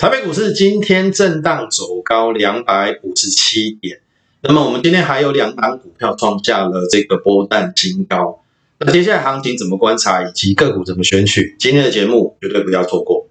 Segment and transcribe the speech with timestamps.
[0.00, 4.00] 台北股市今天震荡走高两百五十七点，
[4.40, 8.42] 那么我们今天还有两档股票创下了这个波段新高。
[8.78, 11.54] 那接下来行情怎么观察，以及个股怎么选取？
[11.58, 13.28] 今天的节目绝对不要错过。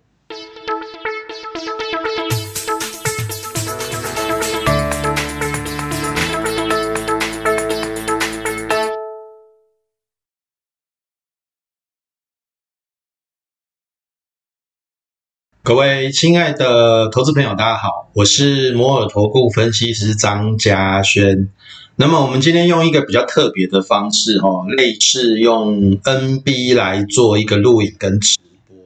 [15.70, 21.48] 各位亲爱的投资朋友，大家好，我是摩尔投顾分析师张嘉轩。
[21.96, 28.78] 那么我们今天用一个比较特别的方式，哦，类似用 NB 来做一个录影跟直播。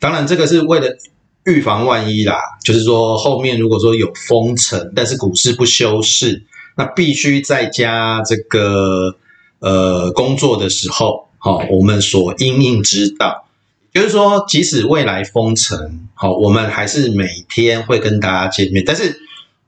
[0.00, 0.96] 当然，这个是为了
[1.44, 6.46] 预防万一啦，就是说后面如果说有封城，但是股市不休市，
[6.78, 9.16] 那必须在家这个
[9.58, 13.44] 呃工作的时候，好，我们所应应之道。
[13.92, 18.82] 就是说，即使未来封城，好，我们还是每天会跟大家见面。
[18.86, 19.20] 但是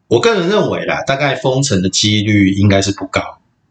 [0.09, 3.21] 我个人认为啦，大概封城的几率应该是不高，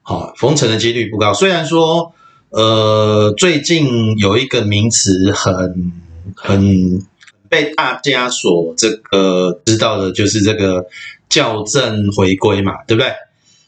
[0.04, 1.34] 好，封城的几率不高。
[1.34, 2.14] 虽然说，
[2.50, 5.92] 呃，最近有一个名词很
[6.36, 7.04] 很
[7.50, 10.86] 被大家所这个知道的，就是这个
[11.30, 13.12] 校正回归嘛，对不对？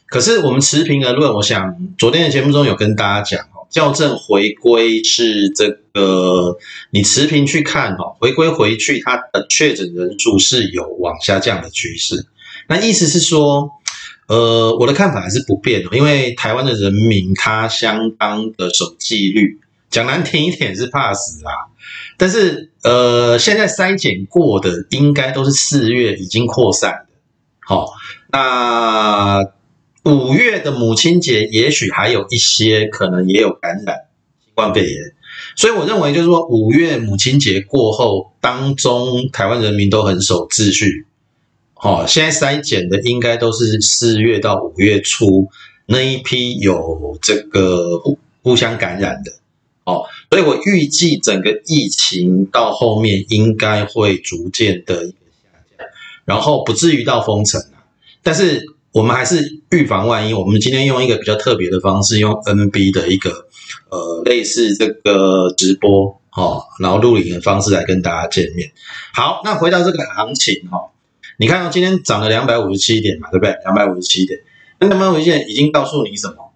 [0.06, 3.44] 可是我们持平而论，我想昨天的节目中有跟大家讲。
[3.70, 6.56] 校正回归是这个，
[6.90, 12.26] 你持平去看哈，回归回去，它的确诊人数是有往下降的趋势。
[12.68, 13.70] 那意思是说，
[14.28, 19.58] 呃，我的看法还是不变的，因为台湾的人民他相当的守纪律，
[19.90, 21.52] 讲难听一点是怕死啊。
[22.16, 27.14] 但是呃，现在筛检过的应该都是四月已经扩散的，
[27.60, 27.92] 好，
[28.30, 29.55] 那。
[30.06, 34.06] 五月的母亲节，也许还有一些可能也有感染
[34.44, 35.02] 新冠肺炎，
[35.56, 41.06] 所以我认为就是说，五月母亲节过后当中，台湾人民都很守秩序。
[41.74, 45.48] 好，现在筛检的应该都是四月到五月初
[45.86, 49.32] 那一批有这个互互相感染的。
[49.82, 55.12] 哦，所以我预计整个疫情到后面应该会逐渐的下
[55.76, 55.88] 降，
[56.24, 57.82] 然后不至于到封城啊，
[58.22, 58.75] 但是。
[58.96, 60.32] 我们还是预防万一。
[60.32, 63.46] 我们今天用一个比较特别的方式，用 NB 的一个
[63.90, 68.72] 呃类似这个直播哈，然后录影的方式来跟大家见面。
[69.12, 70.78] 好，那回到这个行情哈，
[71.36, 73.54] 你看到今天涨了两百五十七点嘛，对不对？
[73.64, 74.40] 两百五十七点，
[74.80, 76.54] 那两百五十七点已经告诉你什么？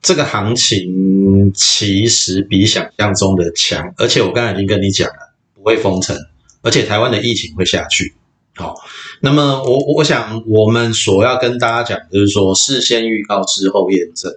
[0.00, 6.16] 这个行情其实比想象中的强，而且我刚才已经跟你讲了，不会封城，
[6.62, 8.14] 而且台湾的疫情会下去。
[8.56, 8.74] 好，
[9.20, 14.32] 那么我我想我们所要跟大家讲，就是说事先预告，事后验证。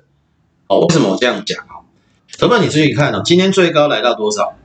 [0.68, 1.86] 哦，为什么我这样讲啊？
[2.40, 4.56] 同学你注意看哦，今天最高来到多少？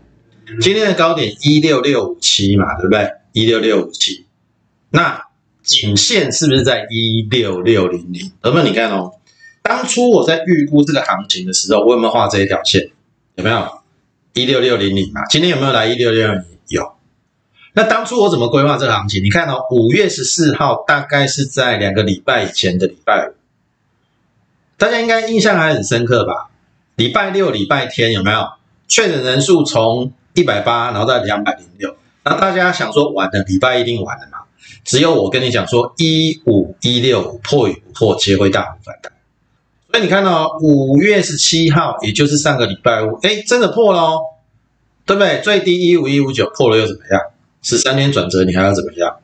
[0.61, 3.09] 今天的高点一六六五七嘛，对不对？
[3.33, 4.27] 一六六五七，
[4.91, 5.23] 那
[5.63, 8.33] 颈线是不是在一六六零零？
[8.41, 9.13] 同学你看哦，
[9.63, 12.91] 当初我在预估这个行情的时候，我有没有画这一条线？
[13.37, 13.69] 有没有？
[14.35, 15.25] 一六六零零嘛？
[15.27, 16.43] 今天有没有来一六六零？
[16.69, 16.95] 有。
[17.75, 19.25] 那当初我怎么规划这个行情？
[19.25, 23.33] 你看哦，五月十四号大概是在两个礼拜以前的礼拜五，
[24.77, 26.51] 大家应该印象还很深刻吧？
[26.97, 28.47] 礼拜六、礼拜天有没有
[28.89, 31.97] 确诊人数从一百八，然后到两百零六？
[32.25, 34.39] 那大家想说完了，礼拜一定完了嘛？
[34.85, 39.11] 只有我跟你讲说，一五一六破与不破，皆会大幅反弹。
[39.91, 44.21] 所以你看到五月十七号，也就是上个礼拜五，哎，真的破了哦，
[45.07, 45.41] 对不对？
[45.41, 47.21] 最低一五一五九破了又怎么样？
[47.63, 49.21] 十三天转折，你还要怎么样？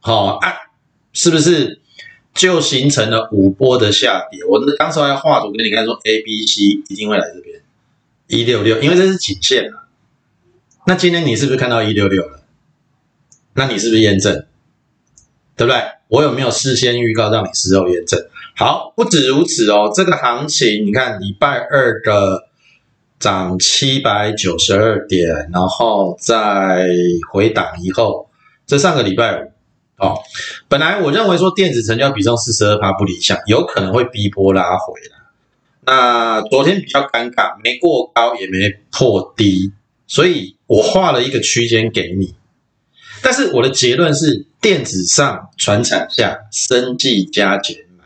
[0.00, 0.52] 好啊，
[1.12, 1.80] 是不是
[2.34, 4.44] 就形成了五波的下跌？
[4.44, 7.62] 我当时还画图给你看，说 A、B、C 一定会来这边
[8.26, 9.86] 一六六，因为这是颈线啊。
[10.86, 12.42] 那今天你是不是看到一六六了？
[13.54, 14.44] 那你是不是验证？
[15.56, 15.80] 对不对？
[16.08, 18.18] 我有没有事先预告让你事后验证？
[18.56, 22.49] 好，不止如此哦，这个行情你看礼拜二的。
[23.20, 26.88] 涨七百九十二点，然后再
[27.30, 28.30] 回档以后，
[28.66, 29.52] 这上个礼拜五
[29.98, 30.16] 哦，
[30.68, 35.18] 本来我认为说电子成交比重四十二趴不理想，有可能会逼波拉回来。
[35.84, 39.70] 那昨天比较尴尬，没过高也没破低，
[40.06, 42.34] 所以我画了一个区间给你。
[43.20, 48.04] 但是我的结论是，电子上、传产下，生计加减买。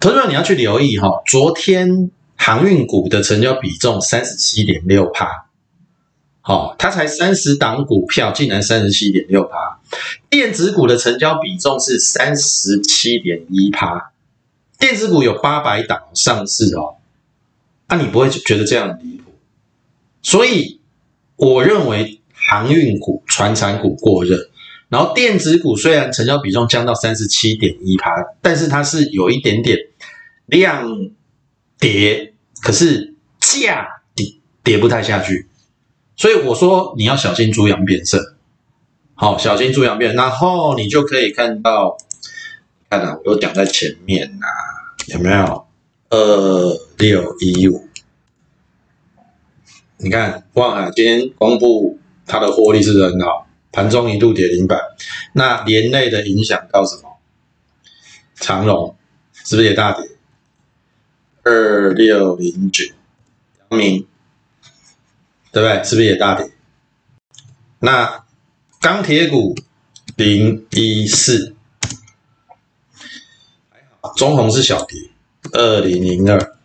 [0.00, 2.10] 投资者你要去留意哈，昨天。
[2.38, 5.48] 航运股的成交比重三十七点六帕，
[6.40, 9.80] 好，它才三十档股票，竟然三十七点六帕。
[10.30, 14.12] 电子股的成交比重是三十七点一帕，
[14.78, 16.96] 电子股有八百档上市哦，
[17.88, 19.32] 那你不会觉得这样离谱？
[20.22, 20.80] 所以
[21.36, 24.38] 我认为航运股、船产股过热，
[24.88, 28.10] 然后电子股虽然成交比重降到三十七点一趴，
[28.40, 29.76] 但是它是有一点点
[30.46, 31.10] 量
[31.78, 35.46] 跌，可是价跌跌不太下去，
[36.16, 38.36] 所以我说你要小心猪羊变色，
[39.14, 41.96] 好，小心猪羊变，然后你就可以看到，
[42.90, 44.46] 看啊，我都讲在前面呐，
[45.08, 45.66] 有没有？
[46.10, 47.86] 二六一五，
[49.98, 53.46] 你看望海今天公布它的获利是不是很好？
[53.70, 54.80] 盘中一度跌停板，
[55.34, 57.02] 那连累的影响到什么？
[58.34, 58.96] 长荣
[59.34, 60.08] 是不是也大跌？
[61.48, 62.84] 二六零九，
[63.70, 64.06] 阳明
[65.50, 65.82] 对不对？
[65.82, 66.50] 是不是也大跌？
[67.78, 68.24] 那
[68.80, 69.56] 钢铁股
[70.16, 71.54] 零一四，
[74.16, 75.10] 中红是小跌。
[75.52, 76.56] 二零零二，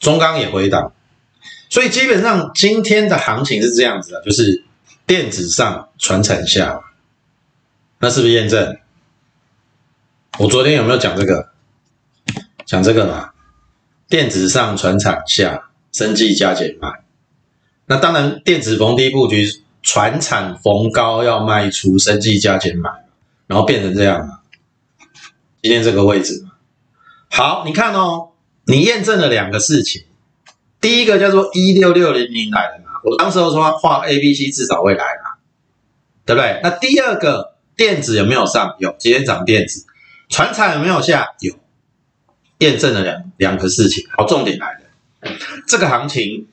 [0.00, 0.92] 中钢也回档，
[1.70, 4.64] 所以基本上今天的行情是这样子的，就是
[5.06, 6.82] 电子上传产下，
[8.00, 8.78] 那是不是验证？
[10.38, 11.48] 我昨天有没有讲这个？
[12.66, 13.30] 讲这个嘛？
[14.08, 16.88] 电子上传厂下，生计加减卖。
[17.86, 19.46] 那当然，电子逢低布局，
[19.82, 22.90] 传产逢高要卖出，生计加减买，
[23.46, 24.40] 然后变成这样了？
[25.62, 26.44] 今天这个位置。
[27.30, 28.30] 好，你看哦，
[28.64, 30.04] 你验证了两个事情。
[30.80, 35.36] 第一个叫做一六六零零来了嘛，我当时候说画 A、B、C 至少会来嘛，
[36.24, 36.60] 对不对？
[36.62, 38.76] 那第二个电子有没有上？
[38.78, 39.84] 有，今天涨电子。
[40.28, 41.34] 船厂有没有下？
[41.40, 41.54] 有，
[42.58, 44.06] 验证了两两个事情。
[44.16, 45.30] 好，重点来了，
[45.66, 46.46] 这个行情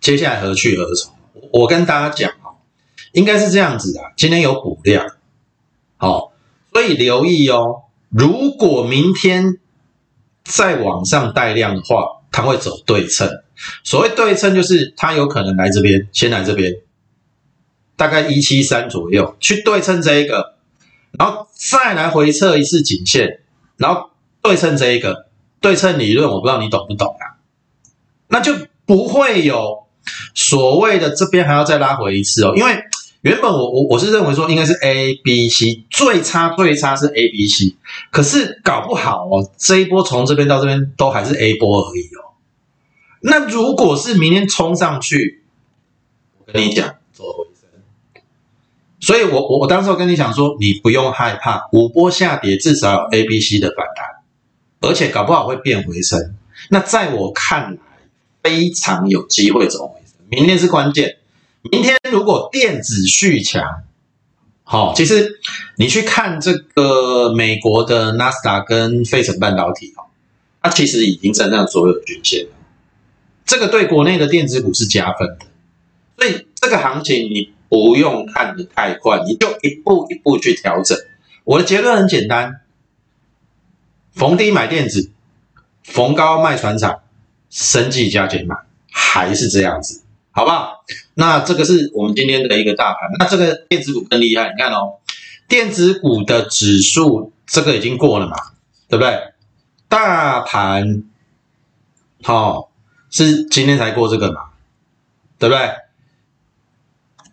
[0.00, 1.14] 接下来何去何从？
[1.52, 2.58] 我跟大家讲哦，
[3.12, 5.06] 应该是这样子的，今天有补量，
[5.96, 6.32] 好，
[6.72, 9.58] 所以留意哦，如果明天。
[10.42, 13.28] 再往上带量的话，它会走对称。
[13.84, 16.74] 所谓对称，就是它有可能来这边，先来这边，
[17.94, 20.56] 大概一七三左右，去对称这一个，
[21.12, 23.42] 然后再来回测一次颈线，
[23.76, 24.10] 然后
[24.42, 25.26] 对称这一个。
[25.60, 27.38] 对称理论，我不知道你懂不懂啊？
[28.28, 28.54] 那就
[28.86, 29.86] 不会有
[30.34, 32.82] 所谓的这边还要再拉回一次哦，因为。
[33.22, 37.76] 原本我我我是认为说应该是 A B C 最差最差是 A B C，
[38.10, 42.32] 可是搞不好哦这一波从这边到这边都还是 A 波而已哦。
[43.20, 45.42] 那如果是明天冲上去，
[46.38, 48.22] 我跟你讲做回升，
[49.00, 54.19] 所以我我我当时我跟你讲说你不用害怕五波下跌至少有 A B C 的反弹，
[54.80, 56.34] 而且搞不好会变回升。
[56.68, 57.80] 那在我看来
[58.42, 61.16] 非常有机会走回升，明天是关键。
[61.70, 63.82] 明天如果电子续强，
[64.64, 65.38] 好，其实
[65.76, 70.04] 你去看这个美国的纳斯达跟费城半导体哦，
[70.62, 72.50] 它其实已经站上所有均线了，
[73.44, 75.46] 这个对国内的电子股是加分的，
[76.16, 80.96] 所以这个行情你不用看得太快，你就一步一步去调整。
[81.44, 82.60] 我的结论很简单，
[84.12, 85.10] 逢低买电子，
[85.84, 87.00] 逢高卖船厂，
[87.48, 88.58] 生计加减码，
[88.90, 90.02] 还是这样子。
[90.32, 90.84] 好不好？
[91.14, 93.10] 那这个是我们今天的一个大盘。
[93.18, 95.00] 那这个电子股更厉害，你看哦，
[95.48, 98.36] 电子股的指数这个已经过了嘛，
[98.88, 99.32] 对不对？
[99.88, 101.02] 大盘
[102.22, 102.70] 好
[103.10, 104.50] 是今天才过这个嘛，
[105.36, 105.74] 对不对？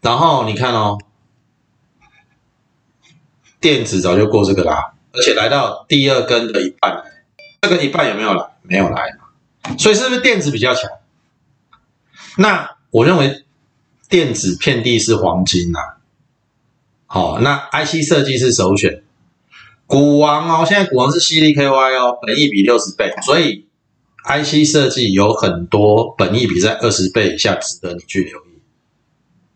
[0.02, 0.98] 然后你看哦，
[3.62, 7.04] 电子早就过这个啦，而且来到第二根的一半，
[7.62, 8.46] 这个一半有没有来？
[8.62, 9.16] 没有来，
[9.78, 10.90] 所以是不是电子比较强？
[12.38, 13.46] 那我认为
[14.10, 15.80] 电子遍地是黄金呐，
[17.08, 19.04] 好，那 IC 设计是首选，
[19.88, 23.66] 股王哦，现在股王是 CDKY 哦，本益比六十倍，所以
[24.24, 28.60] IC 设计有很多本益比在二十倍以下，值得你去留意。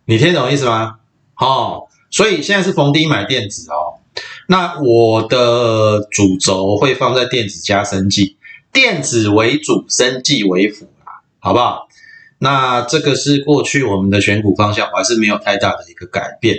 [0.06, 0.98] 你听懂意思吗？
[1.38, 4.00] 哦，所以现在是逢低买电子哦，
[4.51, 8.36] 那我的主轴会放在电子加生技，
[8.74, 11.88] 电子为主，生技为辅啦，好不好？
[12.38, 16.58] 那这个是过去我们的选股方向，我还是没有太大的一个改变。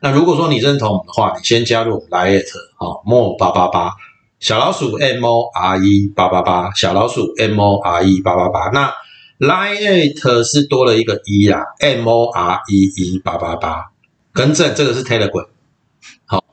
[0.00, 2.46] 那如果说你认同我们的话，你先加入我们 Lite
[2.78, 3.90] 哦，More 八八八
[4.38, 8.68] 小老鼠 M O R E 八八八小老鼠 M O R E 八八八。
[8.68, 8.94] 那
[9.40, 13.90] Lite 是多了一个一啊，M O R E E 八八八，
[14.32, 15.48] 跟正这个是 Telegram。
[16.26, 16.44] 好，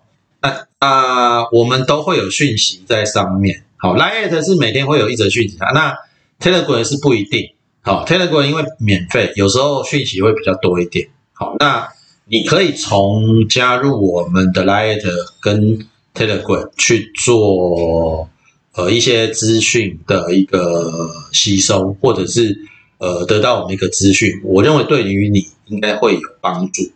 [0.41, 3.63] 那啊我们都会有讯息在上面。
[3.77, 5.95] 好，Lite 是每天会有一则讯息啊，那
[6.39, 7.51] Telegram 是不一定。
[7.81, 11.07] 好，Telegram 因为免费，有时候讯息会比较多一点。
[11.33, 11.87] 好，那
[12.25, 15.01] 你可以从加入我们的 Light
[15.41, 18.29] 跟 Telegram 去做
[18.75, 22.59] 呃一些资讯的一个吸收，或者是
[22.97, 26.91] 呃得到我们一个资讯，我认为对于你应该会有帮助。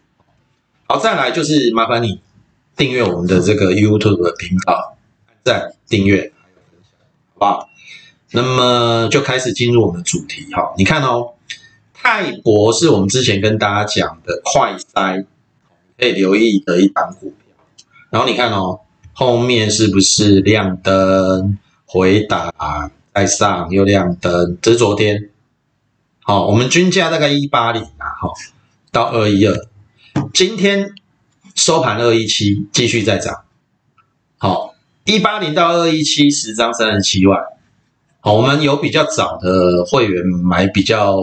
[0.86, 2.20] 好，再来就是麻烦你
[2.76, 4.98] 订阅我们的这个 YouTube 的频道，
[5.44, 6.32] 赞、订阅，
[7.36, 7.70] 好不好？
[8.32, 10.74] 那么就开始进入我们的主题哈。
[10.76, 11.34] 你看哦，
[11.94, 15.26] 泰博是我们之前跟大家讲的快筛，
[15.98, 17.56] 可以留意的一档股票。
[18.10, 18.80] 然后你看哦，
[19.14, 24.58] 后面是不是亮灯回答再上又亮灯？
[24.62, 25.30] 这是昨天。
[26.22, 28.30] 好，我们均价大概一八零啊，哈，
[28.92, 29.68] 到二一二。
[30.34, 30.96] 今天
[31.56, 33.44] 收盘二一七，继续再涨。
[34.38, 37.40] 好，一八零到二一七，十张三十七万。
[38.20, 41.18] 好，我们有比较早的会员买比较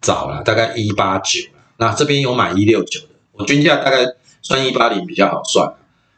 [0.00, 1.40] 早了，大概一八九。
[1.76, 3.98] 那这边有买一六九的，我均价大概
[4.42, 5.74] 算一八零比较好算。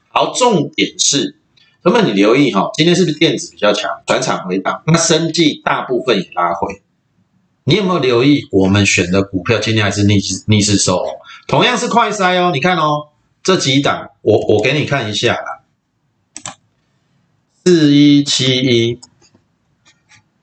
[0.09, 1.37] 好，重点是，
[1.83, 4.83] 那么你留意哈，今天是不是电子比较强，转场回档？
[4.87, 6.83] 那生技大部分也拉回。
[7.65, 11.05] 你有没有留意我们选的股票今天还是逆势逆势收？
[11.47, 13.09] 同样是快筛哦，你看哦，
[13.43, 15.63] 这几档我我给你看一下啦，
[17.65, 19.01] 四一七一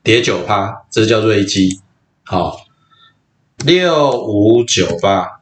[0.01, 1.81] 跌九趴，这叫瑞基，
[2.23, 2.65] 好，
[3.57, 5.41] 六五九八，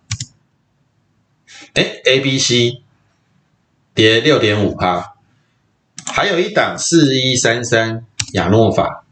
[1.73, 2.81] 哎，A B C
[3.93, 5.15] 跌六点五趴，
[6.05, 9.05] 还有一档四一三三亚诺法，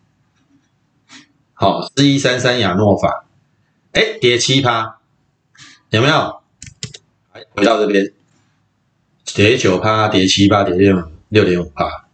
[1.53, 3.25] 好，四一三三亚诺法，
[3.93, 4.99] 哎，跌七趴，
[5.91, 6.41] 有没有？
[7.55, 8.11] 回到这边，
[9.35, 12.05] 跌九趴，跌七八，跌六六点五趴，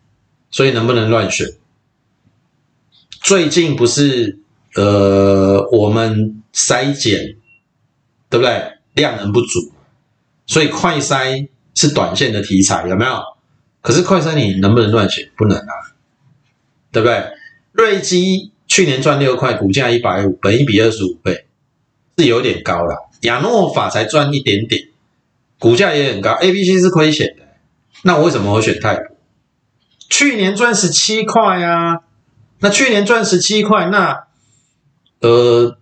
[0.51, 1.47] 所以能不能乱选？
[3.21, 4.39] 最近不是
[4.75, 7.35] 呃，我们筛减
[8.29, 8.73] 对不对？
[8.93, 9.71] 量能不足，
[10.47, 13.21] 所以快筛是短线的题材，有没有？
[13.81, 15.29] 可是快筛你能不能乱选？
[15.37, 15.73] 不能啊，
[16.91, 17.31] 对不对？
[17.71, 21.45] 瑞基去年赚六块，股价一百五，本一比二十五倍，
[22.17, 23.09] 是有点高了。
[23.21, 24.88] 亚诺法才赚一点点。
[25.59, 27.43] 股价也很高，A、B、C 是亏钱的，
[28.03, 29.17] 那我为什么会选泰博？
[30.09, 31.99] 去年赚十七块啊，
[32.59, 34.23] 那去年赚十七块，那
[35.19, 35.77] 呃，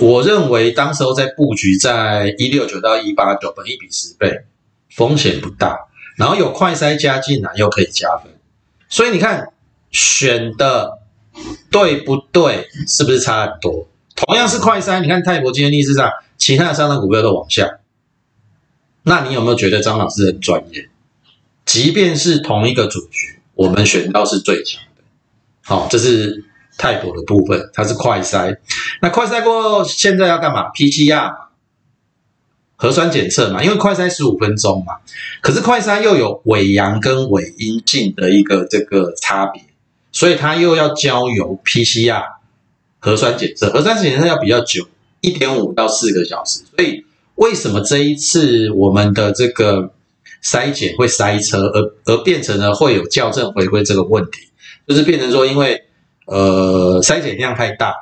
[0.00, 4.44] 我认为当时候在布局在一六九到一八九，本一比十倍，
[4.90, 5.76] 风险不大，
[6.16, 8.32] 然后有快筛加进来又可以加分，
[8.88, 9.48] 所以你看
[9.90, 10.98] 选的
[11.70, 12.66] 对不对？
[12.88, 13.86] 是不是差很多？
[14.16, 17.78] 同样是快筛，你看泰博今天逆势上，其他的上涨股票都往下。
[19.04, 20.88] 那你有没有觉得张老师很专业？
[21.64, 25.02] 即便是同一个组局，我们选到是最强的。
[25.62, 26.44] 好，这是
[26.76, 28.58] 泰国的部分，它是快筛。
[29.00, 31.34] 那快筛过后，现在要干嘛？PCR
[32.76, 34.96] 核酸检测嘛，因为快筛十五分钟嘛。
[35.40, 39.62] 可是快筛又有伪阳跟伪阴性的一个这个差别，
[40.10, 42.24] 所以它又要交由 PCR
[42.98, 43.72] 核酸检测。
[43.72, 44.88] 核酸检测要比较久，
[45.20, 47.04] 一点五到四个小时，所以。
[47.42, 49.92] 为什么这一次我们的这个
[50.44, 54.48] 筛检会塞车，而而变成了会有校正回归这个问题？
[54.86, 55.82] 就是变成说，因为
[56.26, 57.94] 呃筛检量太大，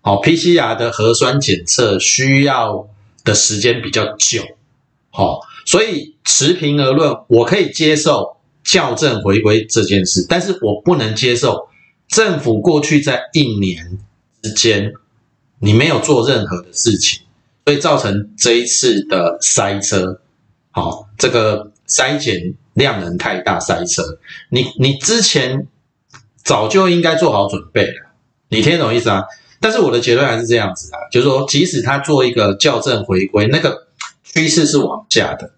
[0.00, 2.88] 好，PCR 的核酸检测需要
[3.24, 4.42] 的时间比较久，
[5.10, 11.68] 好，所以持平而论，我可以接受校正回归这件事，但是我不能接受
[12.08, 13.98] 政府过去在一年
[14.42, 14.94] 之间
[15.58, 17.20] 你没有做任何的事情。
[17.64, 20.20] 所以造成这一次的塞车，
[20.72, 24.18] 好，这个筛检量能太大，塞车。
[24.48, 25.68] 你你之前
[26.42, 28.10] 早就应该做好准备了，
[28.48, 29.22] 你听懂意思啊？
[29.60, 33.86] 但是我的结论还是这样子啊，就是说，即使他做一个校正回归，那个
[34.24, 35.52] 趋势是往下的，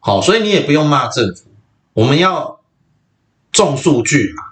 [0.00, 1.44] 好，所以你也不用骂政府，
[1.92, 2.60] 我们要
[3.52, 4.42] 重数据嘛，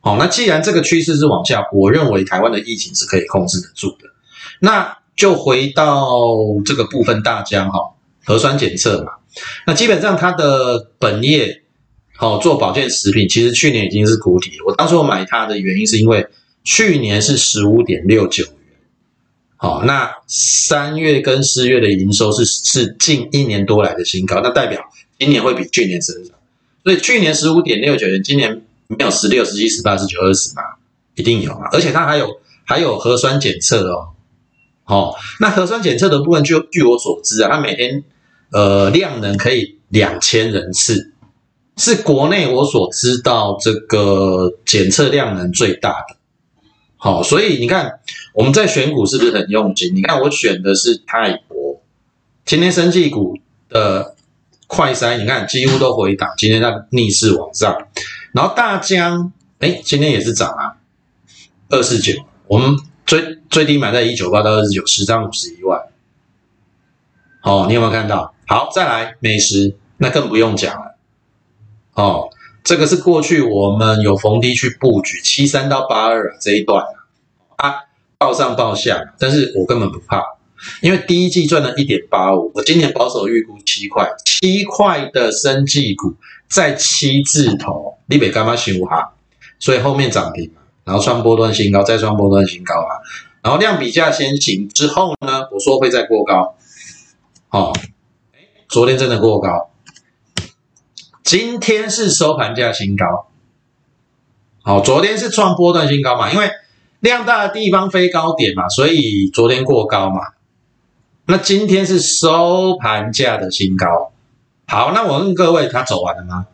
[0.00, 4.10] 好，那既然这个趋势是往下，我认为台湾的疫情是可以控制得住的，
[4.58, 4.96] 那。
[5.20, 6.16] 就回到
[6.64, 7.92] 这个部分，大疆哈
[8.24, 9.12] 核酸检测嘛，
[9.66, 11.62] 那基本上它的本业
[12.16, 14.52] 好做保健食品，其实去年已经是谷底。
[14.66, 16.26] 我当初买它的原因是因为
[16.64, 18.52] 去年是十五点六九元，
[19.58, 24.80] 好，那三月跟四月的营收是是近一年多来的新高，那代表
[25.18, 26.34] 今年会比去年增长。
[26.82, 30.62] 所以去年十五点六九元，今年没有十六、十七、十八、十九、二十嘛，
[31.14, 34.08] 一定有啊，而且它还有还有核酸检测哦。
[34.90, 38.02] 哦，那核酸检测的部分，就据我所知啊，它每天
[38.50, 41.12] 呃量能可以两千人次，
[41.76, 46.16] 是国内我所知道这个检测量能最大的。
[46.96, 48.00] 好，所以你看
[48.34, 49.94] 我们在选股是不是很用心？
[49.94, 51.80] 你看我选的是泰博，
[52.44, 54.16] 今天生技股的
[54.66, 57.86] 快筛，你看几乎都回档，今天在逆势往上，
[58.32, 60.74] 然后大疆，哎，今天也是涨啊，
[61.68, 62.14] 二四九，
[62.48, 62.76] 我们。
[63.06, 65.80] 最最低买在一九八到二十九，十张五十一万。
[67.40, 68.34] 好，你有没有看到？
[68.46, 70.96] 好，再来美食，那更不用讲了。
[71.94, 72.28] 哦，
[72.62, 76.84] 这个是过去我们有逢低去布局七三到八二这一段
[77.56, 77.74] 啊，
[78.18, 80.22] 报上报下，但是我根本不怕，
[80.82, 86.14] 因为第一季赚了一点八五，我今年保守预估七块，七块的生技股
[86.48, 89.14] 在七字头，你别干嘛修哈，
[89.58, 90.52] 所以后面涨停，
[90.90, 92.98] 然后创波段新高，再创波段新高啊，
[93.42, 96.56] 然后量比价先行之后呢，我说会再过高，
[97.50, 97.72] 哦，
[98.68, 99.70] 昨天真的过高，
[101.22, 103.28] 今天是收盘价新高，
[104.62, 106.50] 好，昨天是创波段新高嘛，因为。
[107.00, 110.20] 量大的地方飞高点嘛，所以昨天过高嘛。
[111.24, 114.12] 那今天是收盘价的新高。
[114.66, 116.46] 好，那我问各位，它走完了吗？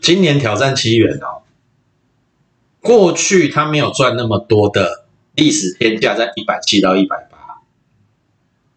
[0.00, 1.42] 今年挑战七元哦。
[2.80, 7.38] 过去它没有赚那么多的历史天价在一百七到一百八。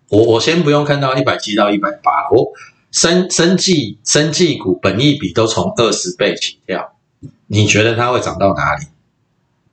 [0.10, 2.52] 我我先不用看到一百七到一百八，我
[2.92, 6.96] 生生技生技股本一比都从二十倍起跳，
[7.48, 8.86] 你觉得它会涨到哪里？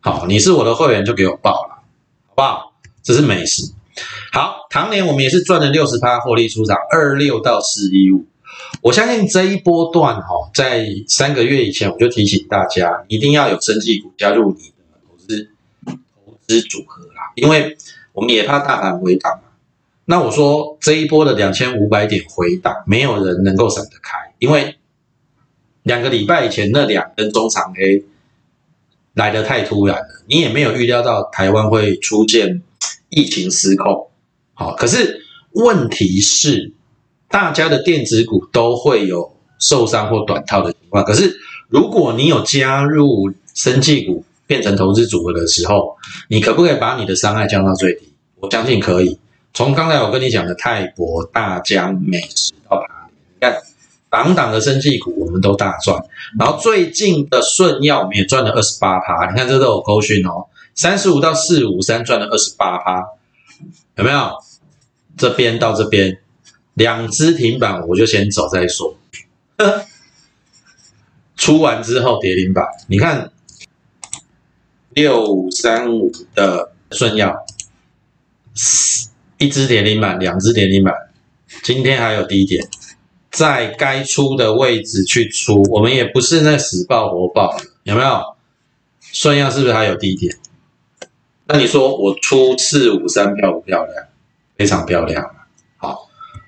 [0.01, 1.83] 好，你是我的会员就给我报了，
[2.29, 2.73] 好不好？
[3.03, 3.75] 这是美食。
[4.33, 8.25] 好，唐年我们也是赚了六十趴获利出场，二六到四一五。
[8.83, 15.51] 我相信这一波段哈，在三个月以前我就提醒大家，一定要有生技股加入你的投资
[15.87, 17.77] 投资组合啦，因为
[18.13, 19.51] 我们也怕大盘回档嘛。
[20.05, 24.77] 那我说这一波的两千五百点回档，没有人能够闪得开，因为
[25.83, 28.05] 两个礼拜以前那两根中长 A。
[29.15, 32.63] 来的太突然了，你也没有预料到台湾会出现
[33.09, 34.09] 疫情失控。
[34.55, 36.73] 好，可是问题是，
[37.31, 41.05] 大家的电子股都会有受伤或短套的情况。
[41.05, 45.97] 可是如果你有加入生技股变成投资组合的时候，
[46.29, 48.13] 你可不可以把你的伤害降到最低？
[48.41, 49.19] 我相信可以。
[49.55, 53.57] 从刚才我跟你讲的泰博、大江、美食到爬你看。
[54.13, 56.05] 档档的生技股我们都大赚，
[56.37, 63.05] 然后最近的顺药我们也赚了二十八趴，你看这都有勾讯哦，三十五到四五三赚了二十八趴，
[63.95, 64.33] 有没有？
[65.17, 66.19] 这边到这边
[66.75, 68.97] 两只停板我就先走再说，
[71.37, 73.33] 出完之后跌停板，你看
[74.91, 77.45] 六五三五的顺药，
[79.39, 80.95] 一只跌停板，两只跌停板，
[81.63, 82.69] 今天还有低点。
[83.31, 88.21] 在该出的位置去出，我们也不是那死爆活爆，有没有？
[89.01, 90.37] 顺样是不是还有低点？
[91.47, 94.07] 那你说我出四五三漂不漂亮？
[94.57, 95.25] 非常漂亮，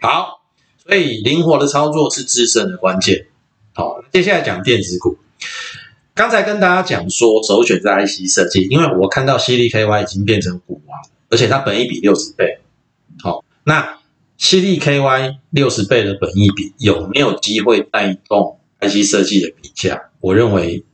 [0.02, 0.42] 好，
[0.84, 3.26] 所以灵活的操作是制胜的关键。
[3.72, 5.16] 好，接下来讲电子股。
[6.12, 10.98] 刚才跟大家讲说，首选在 IC 设计，因为我看到 CDKY 已经变成股王，
[11.30, 12.58] 而且它本一比六十倍。
[13.22, 13.98] 好，那。
[14.38, 20.10] c d KY 六十倍的本益比有没有机会带动 IC 设计的比价？
[20.18, 20.84] 我认为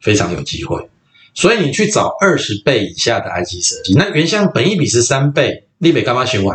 [0.00, 0.90] 非常有机会。
[1.32, 6.52] 所以你去找二十倍以下的 IC 设计，那原相本益比是三倍，立北干嘛选我？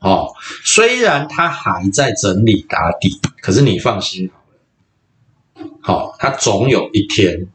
[0.00, 0.32] 哦，
[0.64, 7.46] 虽然它还在整理打底，可是你放心好了，好，它总有一天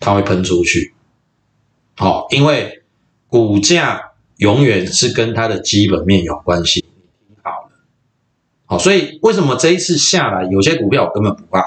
[0.00, 0.94] 它会喷出去。
[1.96, 2.82] 好，因为
[3.28, 4.02] 股价。
[4.38, 6.84] 永远是跟它的基本面有关系。
[7.26, 7.70] 你听好了，
[8.66, 11.64] 好，所以为什么这一次下来有些股票我根本不怕？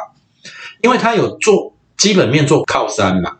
[0.84, 3.40] 因为它有做基本面做靠山嘛，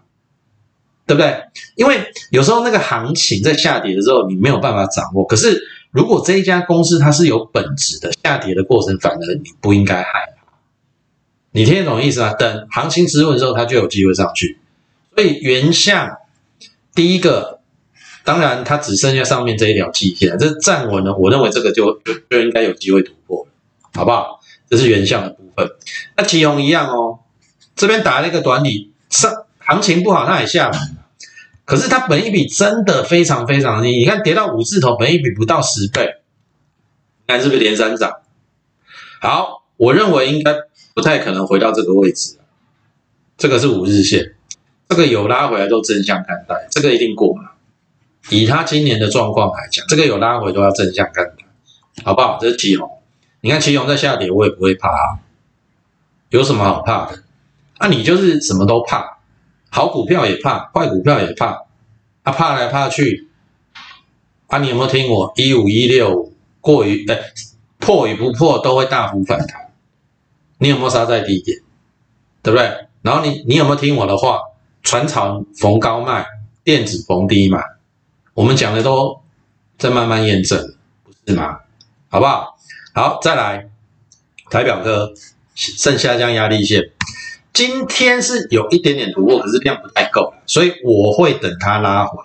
[1.06, 1.44] 对不对？
[1.76, 5.24] 因为有时候那个行情在下跌的时候，你没有办法掌握。
[5.24, 10.44] 可是如果这一家公司它是有本质的，下跌的过程反而你不应该害怕。
[11.52, 12.34] 你听得懂意思吗？
[12.34, 14.60] 等行情止稳之后，它就有机会上去。
[15.16, 16.18] 所以原相
[16.94, 17.58] 第一个。
[18.26, 23.48] 当然，它只剩下上面这一条季线，这站稳了，我认为这个就就就应该有机会突破，
[23.96, 24.40] 好不好？
[24.70, 25.68] 这是原相的部分。
[26.16, 27.20] 那旗宏一样哦，
[27.76, 30.80] 这边打了一个短底，上行情不好，它也下来。
[31.70, 36.16] 可是它本一比真的非常非常低，你看跌到五字头，本一比不到十倍，
[37.28, 38.12] 看是不是连三涨？
[39.22, 40.56] 好，我认为应该
[40.96, 42.40] 不太可能回到这个位置
[43.38, 44.34] 这个是五日线，
[44.88, 47.52] 这个有拉回来都正向看待，这个一定过嘛。
[48.32, 52.40] 以他今年的状况来讲，这个有拉回都要正向看待，好不好？
[52.42, 52.90] 这是旗宏，
[53.42, 55.22] 你看旗宏在下跌，我也不会怕啊，
[56.30, 57.22] 有什么好怕的？
[57.78, 59.19] 啊，你就是什么都怕，
[59.70, 61.66] 好股票也怕，坏股票也怕，
[62.24, 63.30] 啊，怕来怕去，
[64.48, 67.20] 啊，你有没有听我一五一六过于哎
[67.78, 69.72] 破与不破都会大幅反弹，
[70.58, 71.60] 你有没有杀在低点？
[72.42, 72.88] 对不对？
[73.02, 74.40] 然后你你有没有听我的话？
[74.82, 76.26] 船厂逢高卖，
[76.64, 77.62] 电子逢低买。
[78.34, 79.22] 我们讲的都
[79.78, 80.58] 在慢慢验证，
[81.04, 81.60] 不是吗？
[82.08, 82.58] 好不好？
[82.94, 83.70] 好，再来
[84.50, 85.14] 台表哥
[85.54, 86.82] 剩下降压力线，
[87.54, 92.18] 今天是有一点点突破，可是量不太够，所以我会等它拉回。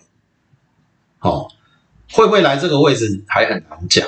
[1.19, 1.49] 好，
[2.13, 4.07] 会不会来这个位置还很难讲。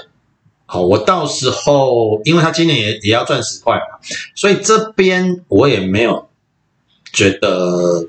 [0.66, 3.98] 好，我到时候因为它今年也也要赚十块嘛，
[4.34, 6.28] 所以这边我也没有
[7.12, 8.08] 觉得，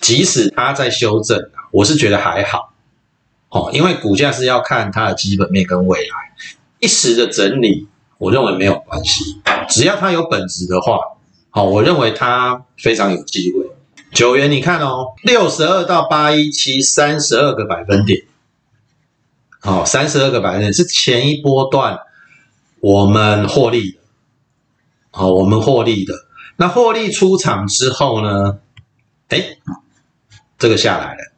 [0.00, 2.72] 即使它在修正我是觉得还好。
[3.50, 6.16] 哦，因为股价是要看它的基本面跟未来，
[6.78, 10.98] 一时的整理，我认为没有关系，只要它有本质的话，
[11.50, 13.66] 好，我认为它非常有机会。
[14.12, 18.24] 九元，你看哦，六十二到八一七，三十二个百分点，
[19.60, 21.98] 好，三十二个百分点是前一波段
[22.80, 23.98] 我们获利的，
[25.10, 26.14] 好，我们获利的，
[26.56, 28.58] 那获利出场之后呢，
[29.28, 29.58] 哎，
[30.58, 31.32] 这个下来了。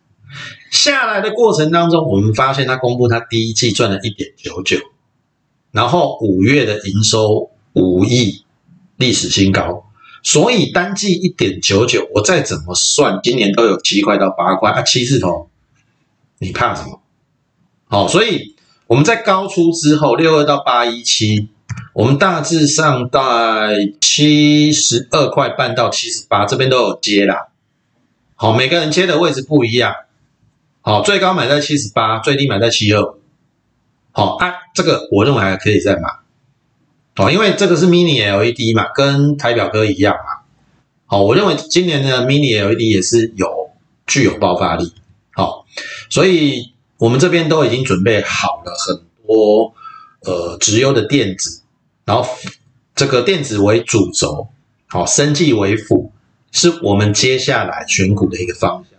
[0.71, 4.79] 下来的过程当中，我们发现他公布他第一季赚了一点九九，
[5.71, 8.45] 然后五月的营收五亿，
[8.97, 9.85] 历史新高，
[10.23, 15.51] 所以单季一点九九，我再怎么算，今年都有七块到八块啊，七字头，
[16.39, 17.01] 你怕什么？
[17.87, 18.55] 好，所以
[18.87, 21.49] 我们在高出之后，六二到八一七，
[21.93, 27.49] 我们大致上在七十二块半到七十八这边都有接啦。
[28.37, 29.93] 好，每个人接的位置不一样。
[30.81, 33.15] 好，最高买在七十八，最低买在七二。
[34.13, 36.09] 好啊，这个我认为还可以再买。
[37.17, 40.43] 哦，因为这个是 mini LED 嘛，跟台表哥一样嘛。
[41.05, 43.71] 好，我认为今年的 mini LED 也是有
[44.07, 44.95] 具有爆发力。
[45.35, 45.67] 好，
[46.09, 49.75] 所以我们这边都已经准备好了很多
[50.21, 51.63] 呃直优的电子，
[52.07, 52.27] 然后
[52.95, 54.49] 这个电子为主轴，
[54.89, 56.11] 好，生技为辅，
[56.51, 58.99] 是我们接下来选股的一个方向。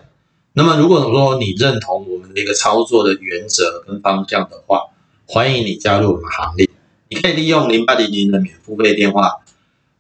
[0.53, 4.81] 那么，如果说你认同我们的一个操作的原则跟方向的话，
[5.25, 6.69] 欢迎你加入我们行列。
[7.13, 9.33] 你可以利用零八零零的免付费电话，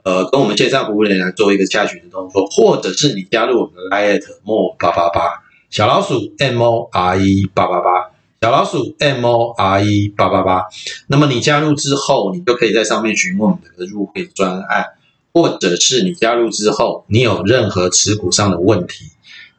[0.01, 8.09] 呃，跟我们线上服务人员做一个加群的动作，或者是你加入我们的 liet mo 八八八小老鼠 m o r e 八八八
[8.41, 10.63] 小老鼠 m o r e 八八八。
[11.05, 14.85] 那么你加入之后，你就可以在上面询问我们的入会专案，
[15.33, 19.05] 或者是你加入之后，你有任何持股上的问题。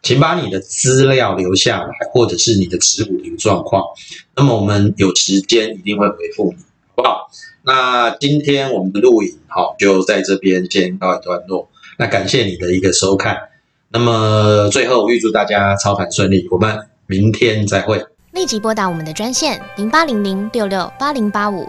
[0.03, 3.85] 请把你的资料留下来，或者是你的持股的一个状况，
[4.37, 6.62] 那么我们有时间一定会回复你，
[6.96, 7.28] 好不好？
[7.62, 13.37] 那今天我们的录影好就在这边先告一段落，那感谢你的一个收看，
[13.90, 18.04] 那么最后预祝大家操盘顺利，我们明天再会。
[18.33, 21.68] 立即拨打我们的专线零八零零六六八零八五。